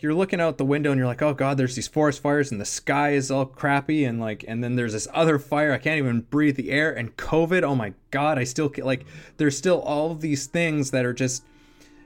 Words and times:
you're 0.00 0.14
looking 0.14 0.40
out 0.40 0.58
the 0.58 0.64
window 0.64 0.92
and 0.92 0.98
you're 0.98 1.08
like, 1.08 1.22
oh 1.22 1.34
god, 1.34 1.56
there's 1.56 1.74
these 1.74 1.88
forest 1.88 2.22
fires 2.22 2.52
and 2.52 2.60
the 2.60 2.64
sky 2.64 3.10
is 3.10 3.30
all 3.30 3.44
crappy 3.44 4.04
and 4.04 4.20
like, 4.20 4.44
and 4.46 4.62
then 4.62 4.76
there's 4.76 4.92
this 4.92 5.08
other 5.12 5.38
fire. 5.38 5.72
I 5.72 5.78
can't 5.78 5.98
even 5.98 6.20
breathe 6.20 6.56
the 6.56 6.70
air 6.70 6.92
and 6.92 7.16
COVID. 7.16 7.62
Oh 7.62 7.74
my 7.74 7.94
god, 8.10 8.38
I 8.38 8.44
still 8.44 8.72
like. 8.78 9.06
There's 9.36 9.56
still 9.56 9.80
all 9.80 10.14
these 10.14 10.46
things 10.46 10.92
that 10.92 11.04
are 11.04 11.12
just 11.12 11.44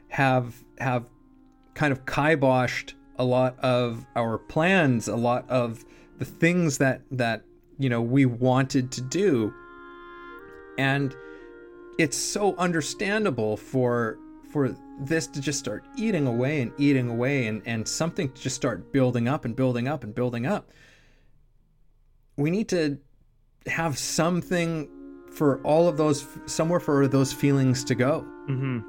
have 0.08 0.54
have 0.78 1.04
kind 1.74 1.92
of 1.92 2.04
kiboshed 2.06 2.94
a 3.18 3.24
lot 3.24 3.58
of 3.60 4.06
our 4.16 4.38
plans, 4.38 5.08
a 5.08 5.16
lot 5.16 5.48
of 5.50 5.84
the 6.18 6.24
things 6.24 6.78
that 6.78 7.02
that 7.10 7.42
you 7.78 7.90
know 7.90 8.00
we 8.00 8.24
wanted 8.24 8.90
to 8.92 9.02
do, 9.02 9.52
and 10.78 11.14
it's 11.98 12.16
so 12.16 12.56
understandable 12.56 13.56
for 13.58 14.18
for 14.52 14.76
this 15.00 15.26
to 15.28 15.40
just 15.40 15.58
start 15.58 15.84
eating 15.96 16.26
away 16.26 16.60
and 16.60 16.72
eating 16.78 17.08
away 17.08 17.46
and, 17.46 17.62
and 17.64 17.88
something 17.88 18.30
to 18.30 18.42
just 18.42 18.54
start 18.54 18.92
building 18.92 19.26
up 19.26 19.44
and 19.44 19.56
building 19.56 19.88
up 19.88 20.04
and 20.04 20.14
building 20.14 20.46
up. 20.46 20.70
We 22.36 22.50
need 22.50 22.68
to 22.68 22.98
have 23.66 23.98
something 23.98 24.88
for 25.32 25.60
all 25.62 25.88
of 25.88 25.96
those, 25.96 26.26
somewhere 26.46 26.80
for 26.80 27.08
those 27.08 27.32
feelings 27.32 27.82
to 27.84 27.94
go. 27.94 28.26
Mm-hmm. 28.48 28.80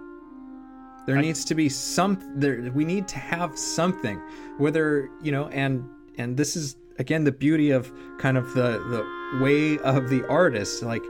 There 1.08 1.18
I- 1.18 1.22
needs 1.22 1.46
to 1.46 1.56
be 1.56 1.70
some, 1.70 2.22
there, 2.36 2.72
we 2.74 2.86
need 2.86 3.08
to 3.10 3.20
have 3.20 3.58
something, 3.58 4.22
whether, 4.58 5.10
you 5.22 5.32
know, 5.32 5.48
and, 5.50 5.88
and 6.18 6.36
this 6.38 6.56
is 6.56 6.76
again 7.00 7.24
the 7.24 7.32
beauty 7.32 7.72
of 7.72 7.92
kind 8.20 8.38
of 8.38 8.54
the, 8.54 8.78
the 8.90 9.44
way 9.44 9.80
of 9.80 10.10
the 10.10 10.26
artist. 10.28 10.84
Like, 10.84 11.02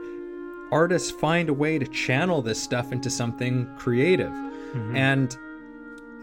artists 0.73 1.11
find 1.11 1.49
a 1.49 1.53
way 1.53 1.77
to 1.79 1.85
channel 1.87 2.41
this 2.41 2.61
stuff 2.61 2.91
into 2.91 3.09
something 3.09 3.67
creative. 3.77 4.31
Mhm. 4.73 4.95
and 4.95 5.37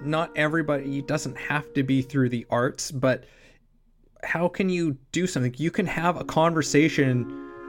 not 0.03 0.31
everybody 0.35 1.01
doesn't 1.03 1.37
have 1.37 1.73
to 1.75 1.83
be 1.85 2.03
through 2.03 2.29
the 2.29 2.45
arts 2.51 2.91
but 2.91 3.25
how 4.25 4.49
can 4.49 4.69
you 4.69 4.97
do 5.13 5.27
something? 5.27 5.55
You 5.57 5.71
can 5.71 5.87
have 5.87 6.21
a 6.21 6.25
conversation 6.25 7.13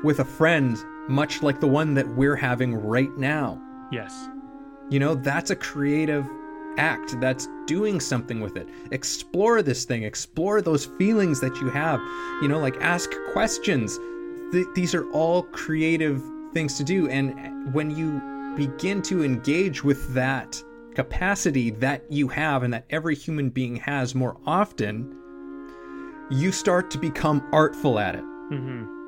with 0.04 0.20
a 0.20 0.26
friend 0.26 0.76
much 1.08 1.42
like 1.44 1.60
the 1.62 1.68
one 1.68 1.94
that 1.94 2.08
we're 2.16 2.36
having 2.36 2.74
right 2.76 3.16
now. 3.18 3.62
Yes. 3.92 4.14
you 4.90 5.00
know 5.00 5.14
that's 5.16 5.52
a 5.52 5.56
creative 5.56 6.26
act 6.78 7.10
that's 7.22 7.48
doing 7.68 8.00
something 8.00 8.40
with 8.42 8.56
it. 8.58 8.68
Explore 8.92 9.62
this 9.62 9.86
thing. 9.86 10.02
Explore 10.04 10.62
those 10.62 10.86
feelings 10.98 11.40
that 11.42 11.56
you 11.62 11.70
have. 11.70 12.00
You 12.42 12.48
know 12.50 12.60
like 12.60 12.76
ask 12.82 13.10
questions. 13.34 14.00
Th- 14.52 14.66
these 14.76 14.94
are 14.96 15.06
all 15.12 15.44
creative 15.62 16.22
things 16.54 16.78
to 16.78 16.84
do 16.84 17.08
and 17.10 17.74
when 17.74 17.90
you 17.90 18.22
begin 18.56 19.02
to 19.02 19.24
engage 19.24 19.84
with 19.84 20.14
that 20.14 20.62
capacity 20.96 21.70
that 21.70 22.04
you 22.10 22.28
have 22.28 22.64
and 22.64 22.74
that 22.74 22.86
every 22.90 23.16
human 23.16 23.50
being 23.50 23.78
has 23.78 24.14
more 24.14 24.38
often 24.46 25.18
you 26.30 26.52
start 26.52 26.92
to 26.92 26.98
become 26.98 27.48
artful 27.54 27.98
at 28.00 28.16
it 28.16 28.24
Mm-hmm. 28.52 29.01